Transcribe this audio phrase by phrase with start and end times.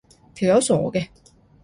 [0.33, 1.09] 條友傻嘅